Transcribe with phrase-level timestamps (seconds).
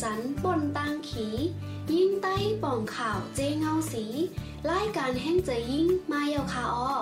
[0.00, 1.26] จันปนตังขี
[1.92, 4.04] ยิ่งใต้ป่องข่าวเจเงาสี
[4.70, 6.94] รายการแห่งใจยิ่งมาเยาคาออ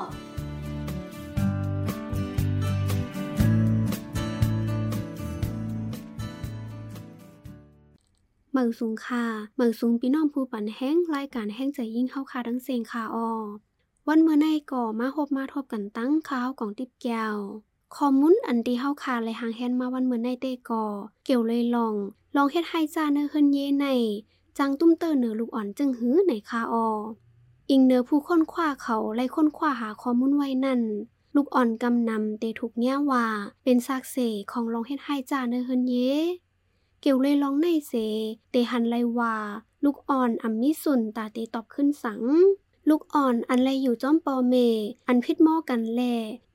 [8.52, 9.24] เมืองสูงค่ะ
[9.56, 13.30] เมืองสูงพี่น้องผู้ปันแห้งรายการแห้งใจยิ่งเข้าคาทั้งเสียงคาออ
[14.08, 17.36] วันเมื่อในก่อมาพบมาทบกันตั้งข้าวกล่องติบแก้ว
[17.96, 20.84] คอมมุนอันที่เฮาคาเลยหางแฮนมาวันเหมือนในเตก่อ
[21.24, 21.94] เกี่ยวเลยลอง
[22.36, 23.86] ลองเฮ็ดให้จ้าเนื้อเฮินเยใน
[24.58, 26.86] จังตุ้มเตอร์เนื้อลูกอ่อนจึงหื้อในคาออ
[27.70, 30.80] อิงเนื้อผู้ค้นคว้าเขาไล่ค้นคว้าหาข้อมูลไว้นั่น
[31.34, 33.26] ลูกอ่อนกำนำเตถูกแง่ว่า
[33.64, 34.16] เป็นซากเส
[34.50, 35.94] ของลองเฮ็ดให้จ้าเนื้อเฮินเย
[37.00, 37.92] เกี่ยวเลยลองในเส
[38.50, 39.34] เตหันไลว่า
[39.84, 42.20] ลูกอ่อนอำมิสุนตาเตตอบขึ้นสัง
[42.90, 44.54] ลูกอ่อนอันไรอยู่จ้อมปอเม
[45.08, 46.02] อันพิดหม้อกันแล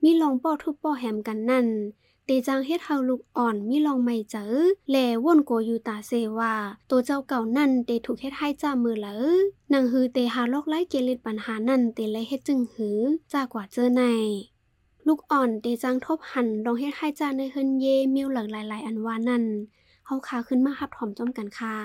[0.02, 1.66] มีลองป้อทุบป้อแหมกันนั่น
[2.26, 4.44] เตจางเฮ็ดเฮาลูกอ่อนมีลองไม่เจอ
[4.90, 6.54] แลว่นโกอยู่ตาเซว่า
[6.90, 9.16] ตัวเจ้าเก่านั่นเตถูกเฮ็ดให้จ้ามือเหลอ
[9.72, 12.98] นังฮือเตหาลอกไล่เกลิดปัญหานั่นเตไลยเฮ็ดจึงหือ
[13.32, 14.02] จ้ากว่าเจอใน
[15.06, 19.44] ลูกอ่อนเตจางทบหันลองเฮ็ดให้จ้าในเฮินเยมิวหลักหลาย ๆ อันว่านั่น
[20.06, 21.76] เฮาขาขึ้นมาหับถอมจ้อมกันค่ะ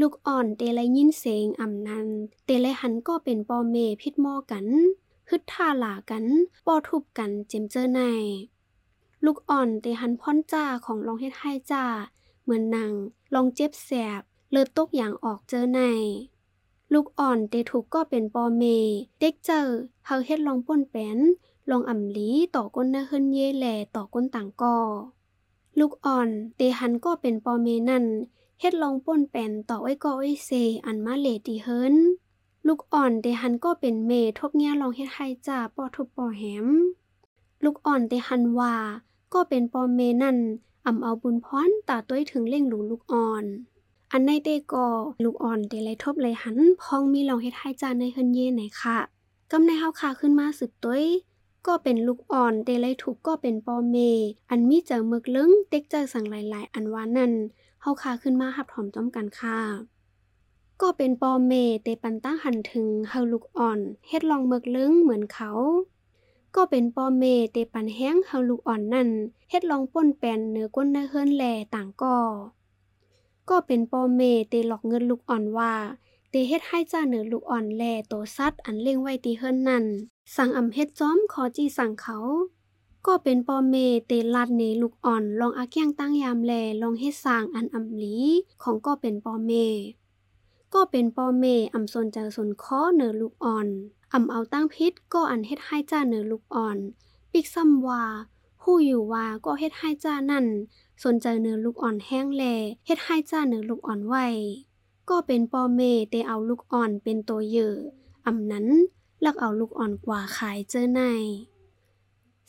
[0.00, 2.06] ลูกอ่อนเตไลยยินเสียงอ่ำนัน
[2.44, 4.66] เตไลหันก็เป็นปอเมพิดม้อกัน
[5.30, 6.24] ฮึดท่าหลากัน
[6.66, 8.00] ปอทุบกันเจมเจอใน
[9.24, 11.84] ลูกอ่อนเตหันพ่อนจ้าของลองเฮ็ดให้จ้า
[12.42, 12.92] เหมือนนาง
[13.34, 13.90] ลองเจ็บแส
[14.20, 15.80] บ เลือดตกอย่างออกเจอใน
[16.92, 18.62] ลูกอ่อนเตถูกก็เป็นปอเม
[19.20, 19.66] เด็กเจอ
[20.06, 21.18] เฮาเฮ็ดลองป่นแปน
[21.70, 24.78] ลองอ่ำลีต่อก้นนาเฮินเย่แหลต่อก้นต่างกอ
[25.78, 28.04] ลูกอ่อนเตหันก็เป็นปอเมนั่น
[28.64, 30.50] เฮ็ดลองป่นแป่นต่อไว้ก็ไว้เซ
[30.86, 31.94] อันมาเลตีเฮิน
[32.66, 36.66] ลูกอ่อนเดหันก็เป็นเมทบเงี้ยลองเฮ็ดให้จ่าปอทุบปอแหม
[37.64, 38.74] ลูกอ่อนเดหันว่า
[39.34, 40.38] ก็เป็นปอเมนั่น
[40.86, 43.44] อ่ำเอาบุญพรตาต้วยถึงเล่งหลูลูกอ่อน
[44.12, 44.86] อันในเตก็
[45.24, 48.98] ลูกอ่อนเดไลทบเลยหัน พองมีลองเฮ็ดให้จ่าในเฮินเย่ไหนค่ะ
[49.50, 51.04] กำในเฮาขาขึ้นมาสืบต้วย
[51.66, 53.96] ก็เป็นลูกอ่อนเตไลถูกก็เป็นปอเม
[54.50, 57.32] อันมีเจอเมึกลึงเต็กเจอสั่งหลายๆ อันว่านั่น
[57.82, 59.58] เฮาคาขึ้นมาหับถอมจ้อมกันค่ะ
[60.82, 61.52] ก็เป็นปอเม
[61.82, 65.50] เตปันตั้งหันถึงเฮาลูกอ่อนเฮ็ดลองเมือกลึงเหมือนเขา
[66.56, 69.08] ก็เป็นปอเมเตปันแห้งเฮาลูกอ่อนนั่น
[69.50, 72.18] เฮ็ดลองป่นแปนเนื้อก้นเนื้อเฮิรนแหล่ต่างก่อ
[73.50, 75.72] ก็เป็นปอเมเตหลอกเงินลูกอ่อนว่า
[76.30, 79.84] เตเฮ็ดให้จ้าเนื้อลูกอ่อนแหล่โตซัดอันเล่งไว้ตีเฮิรนนั่น
[80.36, 82.18] สั่งอำเฮ็ดจ้อมขอจีสั่งเขา
[83.06, 83.74] ก็เป็นปอเม
[84.06, 88.16] เตลัดเนลูกอ่อนลองอาเกียงตั้งยามแลลองเฮ็ดสร้างอันอำลี
[88.62, 89.50] ของก็เป็นปอเม
[90.74, 91.44] ก็เป็นปอเม
[91.74, 93.68] อำสนใจสนคอเนอลูกอ่อน
[94.12, 96.78] อำเอาตั้งพิษก็อันเฮ็ดให้จ้าเนอลูกอ่อน
[97.32, 98.04] ปิกซ้ำว่า
[98.62, 100.46] ผู้อยู่ว่าก็เฮ็ดให้จ้านั่น
[101.04, 102.44] สนใจเนื้อลูกอ่อนแห้งแล
[102.86, 104.26] เฮ็ดให้จ้าเนื้อลูกอ่อนไว้
[105.10, 107.76] ก็เป็นปอเมเตเอาลูกอ่อนเป็นตัวเยอะ
[108.26, 108.66] อำนั้น
[109.24, 111.02] ลักเอาลูกอ่อนกว่าขายเจอใน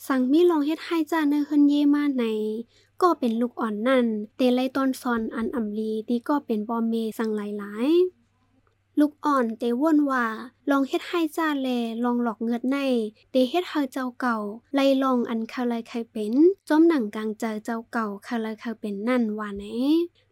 [0.06, 2.24] สั่งมีลองเฮ็ดให้จ้าเนื้อเฮินเย่มาใน
[3.02, 10.24] ก็เป็นลูกอ่อนนั่น เตไลตอนซอนอันอ่ำลีที่ก็เป็นบอมเมสั่งหลายๆ ลูกอ่อนเตว่นว่า
[10.70, 11.68] ลองเฮ็ดให้จ้าแล
[12.04, 12.76] ลองหลอกเงือดใน
[13.30, 14.36] เตเฮ็ดเฮาเจ้าเก่า
[14.74, 16.32] ไลลองอันคาไลใครเป็น
[16.68, 19.64] จอมหนังกลางเจอเจ้าเก่าคาไลใครเป็นนั่นว่าไหน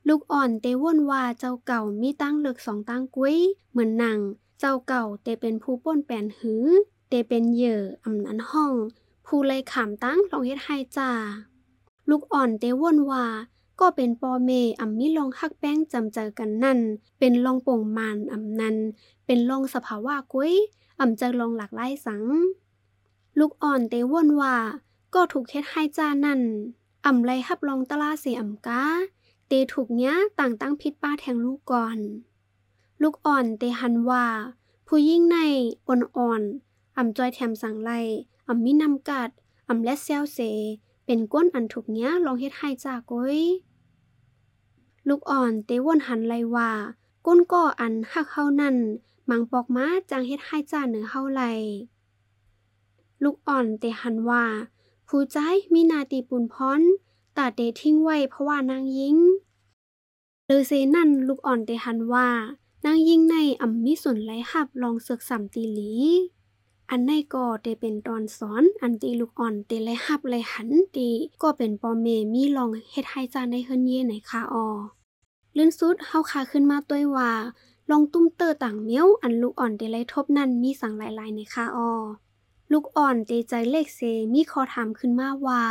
[0.08, 3.36] ลูกอ่อนเตว่นว่าเจ้าเก่ามีตั้งเลือกสองตั้งกุ้ย
[3.70, 4.18] เหมือนหนัง
[4.64, 6.64] เจ้าเก่าเตเป็นผู้ป้นแปนหือ
[7.08, 8.72] เตเป็นเหยื่ออำนันห้อง
[9.26, 11.10] ผู้เลยขามตั้งลองเฮ็ดให้จ้า
[12.08, 13.24] ลูกอ่อนเตว่นว่า
[13.80, 14.50] ก็เป็นปอเม
[14.80, 16.78] อำมีลองฮักแป้งจำเจอกันนั่น
[17.18, 18.76] เป็นลองป่งมานอำนัน
[19.26, 20.54] เป็นลองสภาวะกุ้ย
[21.00, 22.22] อำเจอลองหลากหลายสัง
[23.38, 24.56] ลูกอ่อนเตว่นว่า
[25.14, 26.40] ก็ถูกเฮ็ดให้จ้านั่น
[27.06, 28.84] อำไรฮับลองตลาเสียอำกา
[29.48, 31.98] เตถูกเนี้ยต่างตั้งพิษป้าแทงลูกก่อน
[33.02, 34.26] ลูกอ่อนเตหันว่า
[34.86, 35.38] ผู้ยิ่งใน
[35.88, 37.90] อ่อนๆอำจอยแถมสังไล
[38.48, 39.30] อำมีนำกัด
[39.68, 40.38] อำและเซลเซ
[41.06, 43.40] เป็นก้นอันถูกเนี้ยลองเฮ็ดให้จากก้ย
[45.08, 46.70] ลูกอ่อนเตวนหันไลว่า
[47.26, 48.76] ก้นก่ออันหักเฮานั่น
[49.28, 51.42] มังปอกมาจางเฮ็ดให้จ้าเหนือเฮาไล
[53.22, 54.44] ลูกอ่อนเตหันว่า
[55.08, 55.38] ผู้ใจ
[55.72, 56.80] มีนาตีปุนพร
[57.36, 59.16] ตาเตทิ้งไว้เพราะว่านางยิง
[60.46, 62.28] หรือเซนั่นลูกอ่อนเตหันว่า
[62.86, 65.92] นางยิ่งในอ่ำมีส่วนไหลหับลองเสือกสัมตีหลี
[66.90, 71.08] อันในก็เตเป็นตอนสอนอันตีลูกอ่อนเตเลยฮับเลหันตี
[71.42, 74.66] ก็เป็นปอเมมีลองเฮ็ดให้จานในเฮินเย่ไหนคาออ
[75.56, 77.30] ลื่นสุดเฮาคาขึ้นมาต้วยว่า
[77.90, 81.90] ลองตุ้มเตอต่างเมียวอันลูกอ่อนเตเลทบนั่นมีสั่งหลายๆในคาออ
[82.72, 84.00] ลูกอ่อนเตใจเลขเซ
[84.32, 85.62] มีคอถามขึ้นมาว่า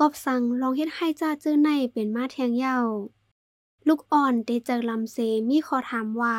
[0.00, 2.78] กอบสั่งลองเฮ็ดให้จ้าเจอในเป็นมาแทงเย้า
[3.88, 5.16] ลูกอ่อนเตเจอลำเซ
[5.48, 6.36] มีขอถามว่า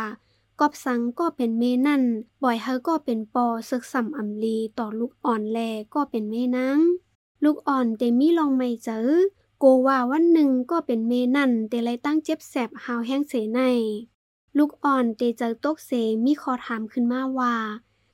[0.59, 2.03] กอบสังก็เป็นเมนั่น
[2.43, 5.59] บ่อยเฮาก็เป็นปอซึกสัมอำลีต่อลูกอ่อนแล
[5.93, 6.79] ก็เป็นเมนัง
[7.43, 9.07] ลูกอ่อนเตมีลองไม่เจอ
[9.59, 13.61] โกว่าวันหนึ่งก็เป็นเมนั่นเตเลยตั้งเจ็บแสบหาวแห้งเสใน
[14.57, 15.91] ลูกอ่อนเตเจอตกเส
[16.25, 17.55] มีขอถามขึ้นมาว่า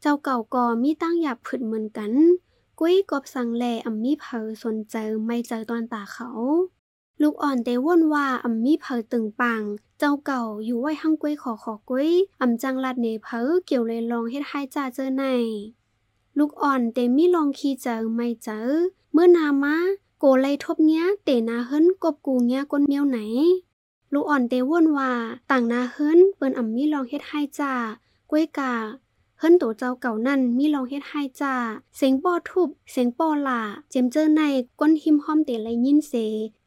[0.02, 2.12] เจ้าเก่าก็มีตั้งหยาบผึดเหมือนกัน
[2.80, 6.30] กุ้ยกอบสังแลอำมีเผอสนเจอไม่เจอตอนตาเขา
[7.22, 9.62] ลูกอ่อนเตว่นว่าอำมีเผอตึงปัง
[10.00, 12.12] เจ้าเก่าอยู่ไว้ห้างก้วยขอขอก้วย
[12.42, 15.24] อำจังลัดเนเผอเกี่ยวเลยลองเฮ็ดให้จ่าเจอใน
[16.38, 18.60] ลูกอ่อนเตมีลองขี้เจอไม่เจอ
[19.12, 19.76] เมื่อนามา
[20.20, 23.20] โกเลยทบเนี้ยเตนาเฮิรนกบกูเนี้ยก้นเมียวไหน
[24.14, 25.12] ลูกอ่อนเตว่นว่า
[25.52, 27.74] ต่างนาเฮิรนเปิ้นอำมีลองเฮ็ดให้จ่า
[28.30, 28.74] ก้วยกา
[29.40, 31.54] เฮิรนโตเจ้าเก่านั่นมีลองเฮ็ดให้จ้า
[31.96, 34.42] เสียงป้อทุบเสียงป้อหล่าเจมเจอใน
[34.80, 36.14] ก้นหิมห้อมเตเลยยินเส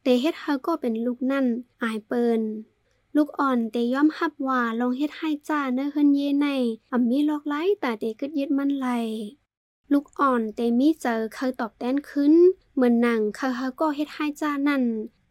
[0.03, 1.47] เตเฮ็ดเฮาก็เป็นลูกนั่น
[1.83, 2.41] อายเปิน
[3.17, 6.47] ลูกอ่อนเตย่อมฮับว่าลองเฮ็ดให้จ้าเนื้อเฮินเยใน
[6.91, 8.89] อ่ำมีลอกไล่แต่เตกึดยึดมันไหล
[9.93, 12.35] ลูกอ่อนเตมีเจอเคยตอบแต้นขึ้น
[12.75, 14.83] เหมือนหนังเคยเฮาก็เฮ็ดให้จ้านั่น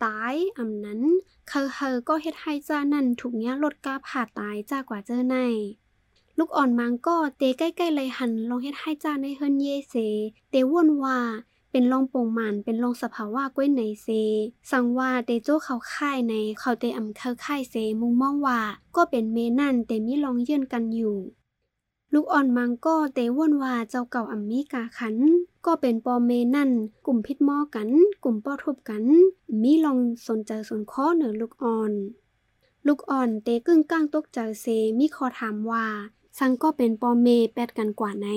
[0.03, 1.01] ตายอำนั้น
[1.49, 5.37] เคยเฮาก็เฮ็ดให้จ้านั่นถูกเนี้ยลดกาผ่าตายจ้ากว่าเจอใน
[6.37, 9.95] ลูกอ่อนมังก็เตใกล้ๆเลยหันลองเฮ็ดให้จ้าในเฮินเยเส
[10.49, 11.19] เตว่นว่า
[11.71, 14.07] เป็นลองโป่งมันเป็นลองสภาวะก้วยไหนเซ
[14.71, 18.59] สังว่าเตโจเขาค่ายในเขาเตอำเขาค่ายเซมุงมองว่า
[18.95, 21.17] ก็เป็นเมนั่นเตมีลองเยื่นกันอยู่
[22.13, 25.15] ลูกอ่อนมังก็เตว่นว่าเจ้าเก่าอัมมีกาขัน
[25.65, 26.69] ก็เป็นปอเมนั่น
[27.05, 27.89] กลุ่มพิษมอกัน
[28.23, 29.03] กลุ่มป้อทุบกัน
[29.61, 31.91] มีลองสนใจสนข้อเหนือลูกอ่อน
[32.87, 34.65] ลูกอ่อนเตกึ่งก้างตกใจเซ
[34.99, 35.85] มีขอถามว่า
[36.39, 38.27] สังก็เป็นปอเมแปดกันกว่าใน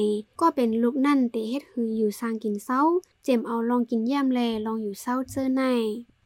[0.41, 2.83] ก็เป็นลูกนั่นเตเฮ็ดคืออยู่สร้างกินเศร้า
[3.25, 5.63] เจมเอาลองกินแย่มแลลองอยู่เศร้าเจอใน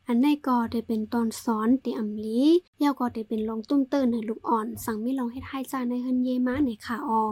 [0.07, 2.41] อันในก็ได้เป็นตอนสอนเตีอำลี
[2.83, 7.23] ยาวก็ได้เป็นลองตุ้มเติ้นในลูกอ่อน สั่งไม่ลองเฮ็ดให้จ้าในเฮินเยมาในขาออ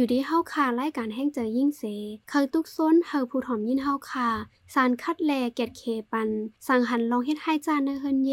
[0.00, 1.82] ยู่ที่เฮาคาไล่การแห้งเจอยิ่งเส
[2.28, 4.28] เคยตุกซ้นเฮาผู้ถ่อมยินเฮาคา
[4.74, 6.28] สารคัดแลเกตเคปัน
[6.66, 8.32] สั่งหันลองเฮ็ดให้จานในเฮินเย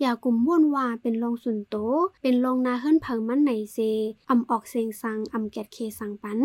[0.00, 1.76] อย่ากลุ่มม่วนว่าเป็นลองสุนโต
[2.22, 3.78] เป็นลองนาเฮินเพิงมันไหนเซ
[4.30, 6.40] อำออกเสียงสังอำเกตเคสังปัน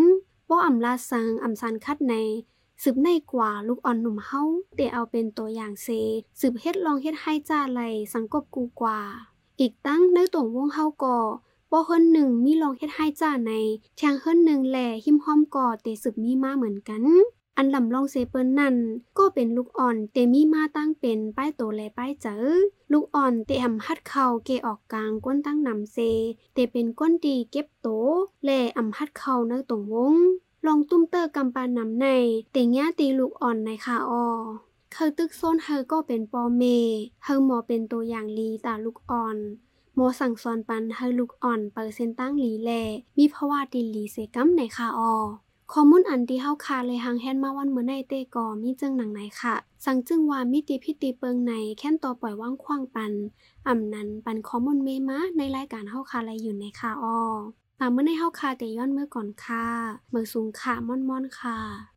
[0.49, 2.13] บ่อำลาสังอำสารคัดใน
[2.83, 4.41] สืบในกว่าลูกอ่อนหนุ่มเฮา
[4.75, 5.87] เตเอาเป็นตัวอย่างเซ
[6.39, 7.81] สืบเฮ็ดลองเฮ็ดให้จ้าไหล
[8.13, 8.99] สังกบกูกว่า
[9.59, 11.17] อีกตั้งในตัววงเฮาก่อ
[11.71, 13.53] บ่เฮิรนหนึ่งมีลองเฮ็ดให้จ้าใน
[13.97, 17.03] แทงเฮิรนหนึ่งแหล่หิมห้อมก่อเตสึกมีมาเหมือนกัน
[17.57, 18.75] อันลำลองเซเปิลนั่น
[19.17, 22.35] ก็เป็นลูกอ่อนเตมีมาตั้งเป็นป้ายโตและป้ายเจอ
[22.91, 25.97] ลูกอ่อนเตอำฮัดเข่าเกออกกลางก้นตั้งนำเซ
[26.53, 27.87] เตเป็นก้นดีเก็บโต
[28.43, 30.15] แหละอำฮัดเข่าในตรงวง
[30.65, 32.07] ลองตุ้มเตอร์กำปานนำใน
[32.51, 34.27] เตงย่าตีลูกอ่อนในคาออ
[34.93, 36.63] เคยตึกโซนเฮอก็เป็นปอเม
[37.23, 39.37] เฮอหมอเป็นตัวอย่างลีตาลูกอ่อน
[39.95, 42.71] โมสั่งสอนปันให้ลูกอ่อนเปอร์เซ็นตั้งหลีแล
[43.17, 45.13] มีภาวะดิลีเซกัมในคาออ
[45.73, 49.55] ข้อมูลอันที่เฮาคาเลยหางแฮนมาวันเมื่อในเตกอมีจึงหนังไหนค่ะ
[49.85, 53.13] สั่งจึงว่ามีติพิติเปิงในแค่นต่อปล่อยว่างคว้างปัน
[53.67, 57.19] อ่ำนั้นปันข้อมูลเมมาในรายการเฮาคาอะไรอยู่ในคาออ
[57.79, 59.65] ตามเมื่อในเฮาคาเตย้อนเมื่อก่อนค่ะ
[60.09, 61.90] เมื่อสูงค่ะม่อนๆค่ะ